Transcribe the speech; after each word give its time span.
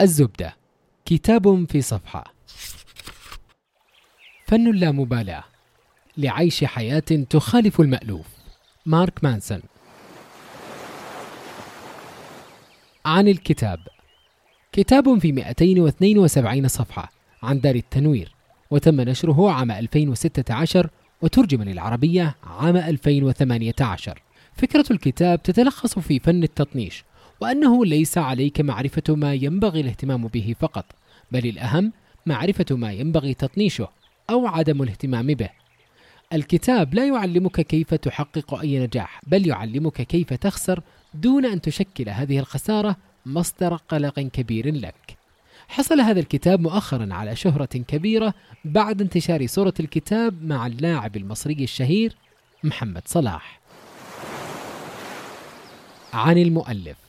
الزبدة. 0.00 0.56
كتاب 1.04 1.70
في 1.70 1.82
صفحة. 1.82 2.24
فن 4.46 4.66
اللامبالاة 4.66 5.44
لعيش 6.16 6.64
حياة 6.64 7.24
تخالف 7.30 7.80
المألوف. 7.80 8.26
مارك 8.86 9.24
مانسون. 9.24 9.62
عن 13.04 13.28
الكتاب. 13.28 13.78
كتاب 14.72 15.18
في 15.18 15.32
272 15.32 16.68
صفحة 16.68 17.10
عن 17.42 17.60
دار 17.60 17.74
التنوير 17.74 18.34
وتم 18.70 19.00
نشره 19.00 19.50
عام 19.50 19.70
2016 19.70 20.90
وترجم 21.22 21.62
للعربية 21.62 22.34
عام 22.44 22.76
2018 22.76 24.22
فكرة 24.56 24.84
الكتاب 24.90 25.42
تتلخص 25.42 25.98
في 25.98 26.18
فن 26.18 26.42
التطنيش 26.42 27.04
وأنه 27.40 27.84
ليس 27.84 28.18
عليك 28.18 28.60
معرفة 28.60 29.02
ما 29.08 29.34
ينبغي 29.34 29.80
الاهتمام 29.80 30.26
به 30.26 30.54
فقط 30.60 30.84
بل 31.32 31.46
الأهم 31.46 31.92
معرفة 32.26 32.66
ما 32.70 32.92
ينبغي 32.92 33.34
تطنيشه 33.34 33.88
أو 34.30 34.46
عدم 34.46 34.82
الاهتمام 34.82 35.26
به. 35.26 35.50
الكتاب 36.32 36.94
لا 36.94 37.06
يعلمك 37.06 37.60
كيف 37.60 37.94
تحقق 37.94 38.54
أي 38.54 38.78
نجاح 38.78 39.20
بل 39.26 39.48
يعلمك 39.48 40.02
كيف 40.02 40.32
تخسر 40.32 40.80
دون 41.14 41.46
أن 41.46 41.60
تشكل 41.60 42.08
هذه 42.08 42.38
الخسارة 42.38 42.96
مصدر 43.26 43.74
قلق 43.74 44.20
كبير 44.20 44.74
لك. 44.74 45.16
حصل 45.68 46.00
هذا 46.00 46.20
الكتاب 46.20 46.60
مؤخرا 46.60 47.14
على 47.14 47.36
شهرة 47.36 47.64
كبيرة 47.64 48.34
بعد 48.64 49.00
انتشار 49.00 49.46
صورة 49.46 49.74
الكتاب 49.80 50.44
مع 50.44 50.66
اللاعب 50.66 51.16
المصري 51.16 51.64
الشهير 51.64 52.16
محمد 52.64 53.02
صلاح. 53.06 53.60
عن 56.12 56.38
المؤلف. 56.38 57.03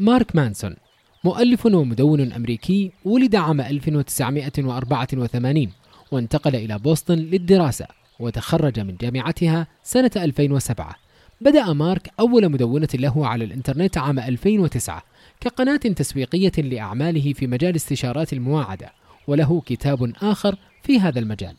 مارك 0.00 0.36
مانسون 0.36 0.76
مؤلف 1.24 1.66
ومدون 1.66 2.32
أمريكي 2.32 2.92
ولد 3.04 3.34
عام 3.34 3.60
1984 3.60 5.72
وانتقل 6.12 6.56
إلى 6.56 6.78
بوسطن 6.78 7.14
للدراسة 7.14 7.86
وتخرج 8.20 8.80
من 8.80 8.96
جامعتها 8.96 9.66
سنة 9.82 10.10
2007 10.16 10.96
بدأ 11.40 11.72
مارك 11.72 12.10
أول 12.20 12.48
مدونة 12.48 12.88
له 12.94 13.26
على 13.26 13.44
الإنترنت 13.44 13.98
عام 13.98 14.18
2009 14.18 15.02
كقناة 15.40 15.76
تسويقية 15.76 16.52
لأعماله 16.58 17.32
في 17.32 17.46
مجال 17.46 17.76
استشارات 17.76 18.32
المواعدة 18.32 18.92
وله 19.26 19.62
كتاب 19.66 20.12
آخر 20.22 20.56
في 20.82 21.00
هذا 21.00 21.18
المجال. 21.18 21.54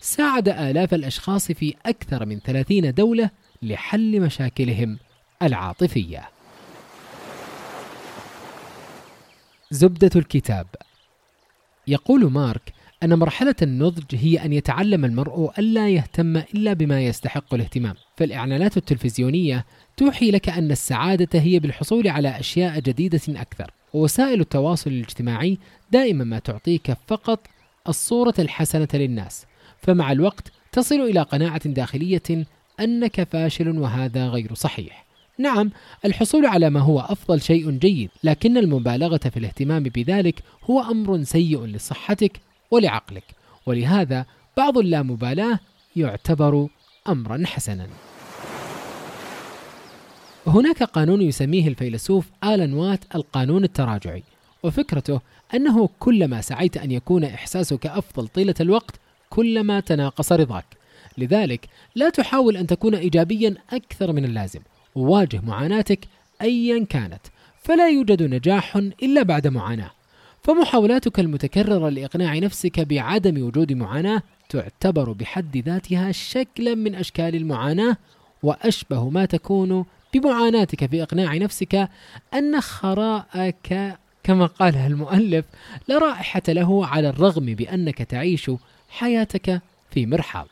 ساعد 0.00 0.48
آلاف 0.48 0.94
الأشخاص 0.94 1.52
في 1.52 1.74
أكثر 1.86 2.26
من 2.26 2.38
30 2.38 2.94
دولة 2.94 3.30
لحل 3.62 4.20
مشاكلهم 4.20 4.98
العاطفية. 5.42 6.35
زبدة 9.70 10.10
الكتاب. 10.16 10.66
يقول 11.86 12.30
مارك 12.30 12.72
أن 13.02 13.18
مرحلة 13.18 13.54
النضج 13.62 14.14
هي 14.14 14.44
أن 14.44 14.52
يتعلم 14.52 15.04
المرء 15.04 15.50
ألا 15.58 15.88
يهتم 15.88 16.36
إلا 16.36 16.72
بما 16.72 17.02
يستحق 17.02 17.54
الاهتمام، 17.54 17.94
فالإعلانات 18.16 18.76
التلفزيونية 18.76 19.64
توحي 19.96 20.30
لك 20.30 20.48
أن 20.48 20.70
السعادة 20.70 21.40
هي 21.40 21.58
بالحصول 21.58 22.08
على 22.08 22.40
أشياء 22.40 22.80
جديدة 22.80 23.20
أكثر، 23.28 23.70
ووسائل 23.92 24.40
التواصل 24.40 24.90
الاجتماعي 24.90 25.58
دائما 25.90 26.24
ما 26.24 26.38
تعطيك 26.38 26.96
فقط 27.06 27.46
الصورة 27.88 28.34
الحسنة 28.38 28.88
للناس، 28.94 29.46
فمع 29.78 30.12
الوقت 30.12 30.52
تصل 30.72 31.00
إلى 31.00 31.22
قناعة 31.22 31.68
داخلية 31.68 32.46
أنك 32.80 33.22
فاشل 33.22 33.78
وهذا 33.78 34.28
غير 34.28 34.54
صحيح. 34.54 35.05
نعم 35.38 35.70
الحصول 36.04 36.46
على 36.46 36.70
ما 36.70 36.80
هو 36.80 37.00
أفضل 37.00 37.40
شيء 37.40 37.70
جيد 37.70 38.10
لكن 38.24 38.56
المبالغة 38.58 39.16
في 39.16 39.36
الاهتمام 39.36 39.82
بذلك 39.82 40.42
هو 40.70 40.80
أمر 40.80 41.22
سيء 41.22 41.64
لصحتك 41.64 42.40
ولعقلك. 42.70 43.24
ولهذا 43.66 44.26
بعض 44.56 44.78
اللامبالاة 44.78 45.58
يعتبر 45.96 46.68
امرا 47.08 47.42
حسنا. 47.46 47.86
هناك 50.46 50.82
قانون 50.82 51.22
يسميه 51.22 51.68
الفيلسوف 51.68 52.26
آلان 52.44 52.74
وات 52.74 53.04
القانون 53.14 53.64
التراجعي 53.64 54.22
وفكرته 54.62 55.20
أنه 55.54 55.88
كلما 55.98 56.40
سعيت 56.40 56.76
أن 56.76 56.90
يكون 56.90 57.24
إحساسك 57.24 57.86
أفضل 57.86 58.28
طيلة 58.28 58.54
الوقت 58.60 58.94
كلما 59.30 59.80
تناقص 59.80 60.32
رضاك. 60.32 60.64
لذلك 61.18 61.68
لا 61.94 62.10
تحاول 62.10 62.56
أن 62.56 62.66
تكون 62.66 62.94
إيجابيا 62.94 63.54
أكثر 63.70 64.12
من 64.12 64.24
اللازم. 64.24 64.60
وواجه 64.96 65.40
معاناتك 65.40 66.00
ايا 66.42 66.84
كانت 66.84 67.20
فلا 67.62 67.88
يوجد 67.88 68.22
نجاح 68.22 68.76
إلا 68.76 69.22
بعد 69.22 69.46
معاناة. 69.46 69.90
فمحاولاتك 70.42 71.20
المتكررة 71.20 71.88
لإقناع 71.88 72.38
نفسك 72.38 72.80
بعدم 72.80 73.42
وجود 73.42 73.72
معاناة 73.72 74.22
تعتبر 74.48 75.12
بحد 75.12 75.56
ذاتها 75.56 76.12
شكلا 76.12 76.74
من 76.74 76.94
أشكال 76.94 77.34
المعاناة 77.34 77.96
وأشبه 78.42 79.08
ما 79.08 79.24
تكون 79.24 79.84
بمعاناتك 80.14 80.86
في 80.90 81.02
إقناع 81.02 81.36
نفسك 81.36 81.88
أن 82.34 82.60
خراءك 82.60 83.98
كما 84.22 84.46
قالها 84.46 84.86
المؤلف 84.86 85.44
لا 85.88 85.98
رائحة 85.98 86.42
له 86.48 86.86
على 86.86 87.08
الرغم 87.08 87.44
بأنك 87.44 88.02
تعيش 88.02 88.50
حياتك 88.88 89.60
في 89.90 90.06
مرحاض. 90.06 90.46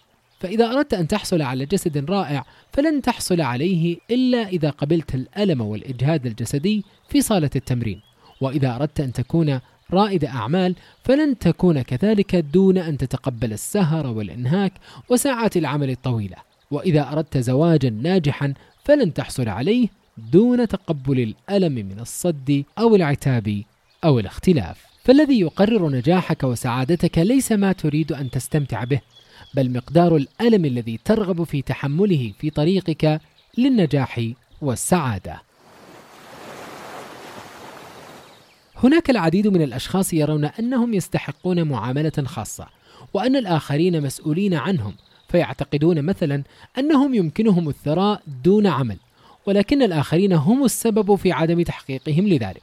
فإذا 0.44 0.70
أردت 0.70 0.94
أن 0.94 1.08
تحصل 1.08 1.42
على 1.42 1.66
جسد 1.66 2.10
رائع 2.10 2.44
فلن 2.72 3.02
تحصل 3.02 3.40
عليه 3.40 3.98
إلا 4.10 4.48
إذا 4.48 4.70
قبلت 4.70 5.14
الألم 5.14 5.60
والإجهاد 5.60 6.26
الجسدي 6.26 6.84
في 7.08 7.20
صالة 7.20 7.50
التمرين. 7.56 8.00
وإذا 8.40 8.76
أردت 8.76 9.00
أن 9.00 9.12
تكون 9.12 9.60
رائد 9.92 10.24
أعمال 10.24 10.74
فلن 11.04 11.38
تكون 11.38 11.82
كذلك 11.82 12.36
دون 12.36 12.78
أن 12.78 12.98
تتقبل 12.98 13.52
السهر 13.52 14.06
والإنهاك 14.06 14.72
وساعات 15.08 15.56
العمل 15.56 15.90
الطويلة. 15.90 16.36
وإذا 16.70 17.12
أردت 17.12 17.38
زواجا 17.38 17.90
ناجحا 17.90 18.54
فلن 18.84 19.14
تحصل 19.14 19.48
عليه 19.48 19.88
دون 20.32 20.68
تقبل 20.68 21.20
الألم 21.20 21.74
من 21.74 22.00
الصد 22.00 22.64
أو 22.78 22.96
العتاب 22.96 23.62
أو 24.04 24.18
الاختلاف. 24.18 24.84
فالذي 25.04 25.40
يقرر 25.40 25.90
نجاحك 25.90 26.44
وسعادتك 26.44 27.18
ليس 27.18 27.52
ما 27.52 27.72
تريد 27.72 28.12
أن 28.12 28.30
تستمتع 28.30 28.84
به. 28.84 29.00
بل 29.54 29.72
مقدار 29.72 30.16
الألم 30.16 30.64
الذي 30.64 30.98
ترغب 31.04 31.44
في 31.44 31.62
تحمله 31.62 32.32
في 32.38 32.50
طريقك 32.50 33.20
للنجاح 33.58 34.30
والسعادة. 34.62 35.42
هناك 38.76 39.10
العديد 39.10 39.46
من 39.48 39.62
الأشخاص 39.62 40.14
يرون 40.14 40.44
أنهم 40.44 40.94
يستحقون 40.94 41.62
معاملة 41.62 42.12
خاصة 42.24 42.66
وأن 43.14 43.36
الآخرين 43.36 44.02
مسؤولين 44.02 44.54
عنهم 44.54 44.94
فيعتقدون 45.28 46.02
مثلا 46.02 46.42
أنهم 46.78 47.14
يمكنهم 47.14 47.68
الثراء 47.68 48.22
دون 48.44 48.66
عمل 48.66 48.96
ولكن 49.46 49.82
الآخرين 49.82 50.32
هم 50.32 50.64
السبب 50.64 51.14
في 51.14 51.32
عدم 51.32 51.62
تحقيقهم 51.62 52.28
لذلك 52.28 52.62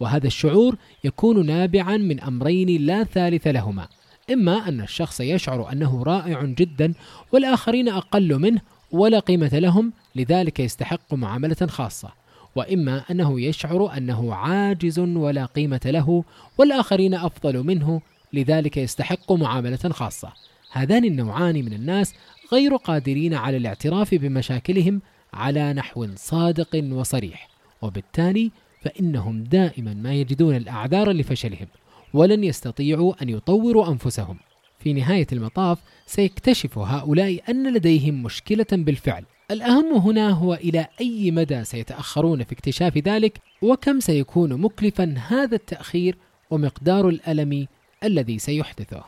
وهذا 0.00 0.26
الشعور 0.26 0.76
يكون 1.04 1.46
نابعا 1.46 1.96
من 1.96 2.20
أمرين 2.20 2.86
لا 2.86 3.04
ثالث 3.04 3.46
لهما. 3.46 3.88
إما 4.32 4.68
أن 4.68 4.80
الشخص 4.80 5.20
يشعر 5.20 5.72
أنه 5.72 6.02
رائع 6.02 6.44
جدا 6.44 6.94
والآخرين 7.32 7.88
أقل 7.88 8.38
منه 8.38 8.60
ولا 8.92 9.18
قيمة 9.18 9.50
لهم 9.52 9.92
لذلك 10.14 10.60
يستحق 10.60 11.14
معاملة 11.14 11.66
خاصة. 11.68 12.12
وإما 12.56 13.04
أنه 13.10 13.40
يشعر 13.40 13.96
أنه 13.96 14.34
عاجز 14.34 14.98
ولا 14.98 15.44
قيمة 15.44 15.80
له 15.84 16.24
والآخرين 16.58 17.14
أفضل 17.14 17.62
منه 17.62 18.00
لذلك 18.32 18.76
يستحق 18.76 19.32
معاملة 19.32 19.76
خاصة. 19.76 20.32
هذان 20.72 21.04
النوعان 21.04 21.54
من 21.54 21.72
الناس 21.72 22.14
غير 22.52 22.76
قادرين 22.76 23.34
على 23.34 23.56
الاعتراف 23.56 24.14
بمشاكلهم 24.14 25.02
على 25.34 25.72
نحو 25.72 26.08
صادق 26.16 26.84
وصريح. 26.92 27.48
وبالتالي 27.82 28.50
فإنهم 28.82 29.44
دائما 29.44 29.94
ما 29.94 30.14
يجدون 30.14 30.56
الأعذار 30.56 31.10
لفشلهم. 31.10 31.66
ولن 32.14 32.44
يستطيعوا 32.44 33.22
أن 33.22 33.28
يطوروا 33.28 33.88
أنفسهم. 33.88 34.36
في 34.78 34.92
نهاية 34.92 35.26
المطاف 35.32 35.78
سيكتشف 36.06 36.78
هؤلاء 36.78 37.42
أن 37.48 37.74
لديهم 37.74 38.22
مشكلة 38.22 38.66
بالفعل. 38.72 39.24
الأهم 39.50 39.94
هنا 39.94 40.30
هو 40.30 40.54
إلى 40.54 40.86
أي 41.00 41.30
مدى 41.30 41.64
سيتأخرون 41.64 42.44
في 42.44 42.52
اكتشاف 42.52 42.98
ذلك 42.98 43.38
وكم 43.62 44.00
سيكون 44.00 44.60
مكلفا 44.60 45.14
هذا 45.28 45.54
التأخير 45.54 46.16
ومقدار 46.50 47.08
الألم 47.08 47.66
الذي 48.04 48.38
سيحدثه. 48.38 49.04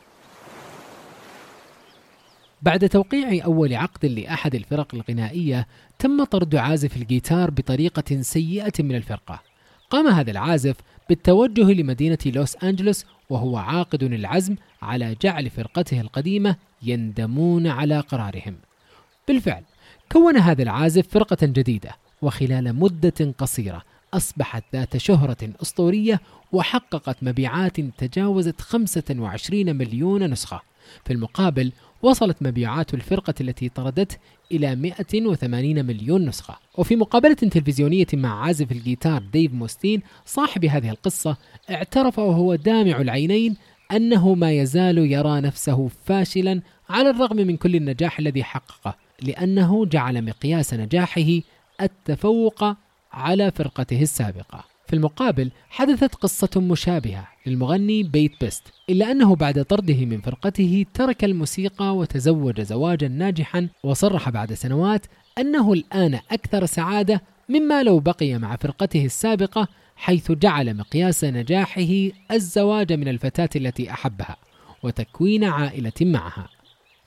بعد 2.62 2.88
توقيع 2.88 3.44
أول 3.44 3.74
عقد 3.74 4.06
لأحد 4.06 4.54
الفرق 4.54 4.94
الغنائية 4.94 5.66
تم 5.98 6.24
طرد 6.24 6.56
عازف 6.56 6.96
الجيتار 6.96 7.50
بطريقة 7.50 8.22
سيئة 8.22 8.72
من 8.82 8.94
الفرقة. 8.94 9.53
قام 9.94 10.08
هذا 10.08 10.30
العازف 10.30 10.76
بالتوجه 11.08 11.72
لمدينة 11.72 12.18
لوس 12.26 12.56
أنجلوس 12.64 13.04
وهو 13.30 13.56
عاقد 13.56 14.02
العزم 14.02 14.56
على 14.82 15.16
جعل 15.22 15.50
فرقته 15.50 16.00
القديمة 16.00 16.56
يندمون 16.82 17.66
على 17.66 18.00
قرارهم. 18.00 18.56
بالفعل 19.28 19.62
كون 20.12 20.36
هذا 20.36 20.62
العازف 20.62 21.08
فرقة 21.08 21.46
جديدة 21.46 21.90
وخلال 22.22 22.76
مدة 22.76 23.34
قصيرة 23.38 23.82
أصبحت 24.14 24.64
ذات 24.72 24.96
شهرة 24.96 25.50
أسطورية 25.62 26.20
وحققت 26.52 27.16
مبيعات 27.22 27.80
تجاوزت 27.80 28.60
25 28.60 29.76
مليون 29.76 30.30
نسخة 30.30 30.60
في 31.04 31.12
المقابل 31.12 31.72
وصلت 32.02 32.36
مبيعات 32.40 32.94
الفرقة 32.94 33.34
التي 33.40 33.68
طردته 33.68 34.16
إلى 34.52 34.76
180 34.76 35.84
مليون 35.84 36.26
نسخة. 36.28 36.58
وفي 36.78 36.96
مقابلة 36.96 37.34
تلفزيونية 37.34 38.06
مع 38.12 38.44
عازف 38.44 38.72
الجيتار 38.72 39.22
ديف 39.32 39.52
موستين 39.52 40.02
صاحب 40.26 40.64
هذه 40.64 40.90
القصة 40.90 41.36
اعترف 41.70 42.18
وهو 42.18 42.54
دامع 42.54 43.00
العينين 43.00 43.56
أنه 43.92 44.34
ما 44.34 44.52
يزال 44.52 44.98
يرى 44.98 45.40
نفسه 45.40 45.90
فاشلا 46.04 46.60
على 46.88 47.10
الرغم 47.10 47.36
من 47.36 47.56
كل 47.56 47.76
النجاح 47.76 48.18
الذي 48.18 48.44
حققه 48.44 48.94
لأنه 49.22 49.86
جعل 49.86 50.24
مقياس 50.24 50.74
نجاحه 50.74 51.40
التفوق 51.80 52.64
على 53.12 53.50
فرقته 53.50 54.02
السابقة. 54.02 54.73
في 54.94 54.98
المقابل 54.98 55.50
حدثت 55.70 56.14
قصة 56.14 56.50
مشابهة 56.56 57.28
للمغني 57.46 58.02
بيت 58.02 58.40
بيست 58.40 58.62
إلا 58.90 59.10
أنه 59.10 59.36
بعد 59.36 59.64
طرده 59.64 60.04
من 60.04 60.20
فرقته 60.20 60.86
ترك 60.94 61.24
الموسيقى 61.24 61.96
وتزوج 61.96 62.60
زواجا 62.60 63.08
ناجحا 63.08 63.68
وصرح 63.84 64.30
بعد 64.30 64.52
سنوات 64.52 65.06
أنه 65.38 65.72
الآن 65.72 66.14
أكثر 66.14 66.66
سعادة 66.66 67.22
مما 67.48 67.82
لو 67.82 68.00
بقي 68.00 68.38
مع 68.38 68.56
فرقته 68.56 69.04
السابقة 69.04 69.68
حيث 69.96 70.32
جعل 70.32 70.76
مقياس 70.76 71.24
نجاحه 71.24 72.10
الزواج 72.30 72.92
من 72.92 73.08
الفتاة 73.08 73.50
التي 73.56 73.90
أحبها 73.90 74.36
وتكوين 74.82 75.44
عائلة 75.44 75.92
معها. 76.00 76.48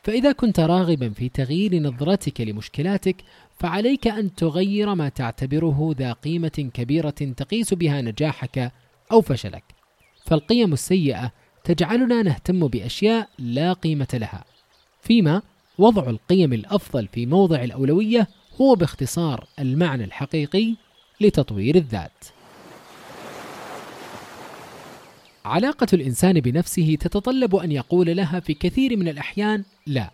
فإذا 0.07 0.31
كنت 0.31 0.59
راغبا 0.59 1.09
في 1.09 1.30
تغيير 1.30 1.80
نظرتك 1.80 2.42
لمشكلاتك 2.42 3.15
فعليك 3.59 4.07
أن 4.07 4.36
تغير 4.36 4.95
ما 4.95 5.09
تعتبره 5.09 5.95
ذا 5.98 6.13
قيمة 6.13 6.69
كبيرة 6.74 7.09
تقيس 7.09 7.74
بها 7.74 8.01
نجاحك 8.01 8.71
أو 9.12 9.21
فشلك. 9.21 9.63
فالقيم 10.25 10.74
السيئة 10.74 11.31
تجعلنا 11.63 12.21
نهتم 12.21 12.68
بأشياء 12.68 13.30
لا 13.39 13.74
قيمة 13.74 14.07
لها. 14.13 14.45
فيما 15.01 15.42
وضع 15.77 16.09
القيم 16.09 16.54
الأفضل 16.54 17.07
في 17.07 17.25
موضع 17.25 17.63
الأولوية 17.63 18.27
هو 18.62 18.75
باختصار 18.75 19.48
المعنى 19.59 20.04
الحقيقي 20.04 20.75
لتطوير 21.21 21.75
الذات. 21.75 22.36
علاقة 25.47 25.88
الإنسان 25.94 26.39
بنفسه 26.39 26.97
تتطلب 26.99 27.55
أن 27.55 27.71
يقول 27.71 28.17
لها 28.17 28.39
في 28.39 28.53
كثير 28.53 28.97
من 28.97 29.07
الأحيان 29.07 29.63
لا 29.88 30.11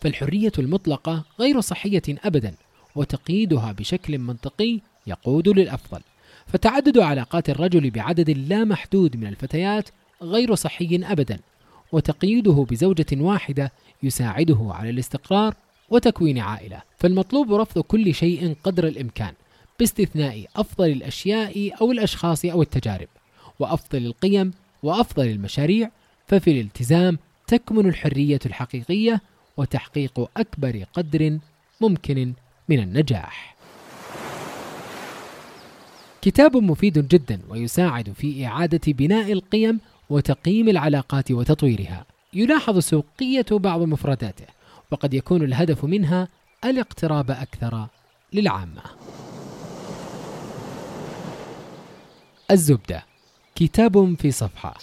فالحرية 0.00 0.52
المطلقة 0.58 1.24
غير 1.40 1.60
صحية 1.60 2.02
أبدا 2.08 2.54
وتقييدها 2.96 3.72
بشكل 3.72 4.18
منطقي 4.18 4.80
يقود 5.06 5.48
للأفضل. 5.48 6.00
فتعدد 6.46 6.98
علاقات 6.98 7.50
الرجل 7.50 7.90
بعدد 7.90 8.30
لا 8.30 8.64
محدود 8.64 9.16
من 9.16 9.26
الفتيات 9.26 9.88
غير 10.22 10.54
صحي 10.54 11.00
أبدا 11.04 11.38
وتقييده 11.92 12.66
بزوجة 12.70 13.06
واحدة 13.12 13.72
يساعده 14.02 14.58
على 14.60 14.90
الاستقرار 14.90 15.54
وتكوين 15.90 16.38
عائلة. 16.38 16.82
فالمطلوب 16.98 17.52
رفض 17.52 17.82
كل 17.82 18.14
شيء 18.14 18.56
قدر 18.64 18.86
الإمكان 18.86 19.32
باستثناء 19.78 20.46
أفضل 20.56 20.86
الأشياء 20.90 21.80
أو 21.80 21.92
الأشخاص 21.92 22.44
أو 22.44 22.62
التجارب 22.62 23.08
وأفضل 23.58 24.06
القيم 24.06 24.52
وأفضل 24.84 25.26
المشاريع 25.26 25.90
ففي 26.26 26.50
الالتزام 26.50 27.18
تكمن 27.46 27.86
الحرية 27.88 28.38
الحقيقية 28.46 29.20
وتحقيق 29.56 30.30
أكبر 30.36 30.84
قدر 30.94 31.38
ممكن 31.80 32.32
من 32.68 32.78
النجاح. 32.78 33.56
كتاب 36.22 36.56
مفيد 36.56 37.08
جدا 37.08 37.40
ويساعد 37.48 38.12
في 38.12 38.46
إعادة 38.46 38.80
بناء 38.92 39.32
القيم 39.32 39.80
وتقييم 40.10 40.68
العلاقات 40.68 41.30
وتطويرها. 41.30 42.06
يلاحظ 42.34 42.78
سوقية 42.78 43.46
بعض 43.50 43.80
مفرداته، 43.80 44.46
وقد 44.90 45.14
يكون 45.14 45.42
الهدف 45.42 45.84
منها 45.84 46.28
الاقتراب 46.64 47.30
أكثر 47.30 47.86
للعامة. 48.32 48.82
الزبدة 52.50 53.13
كتاب 53.54 54.14
في 54.18 54.30
صفحة. 54.30 54.74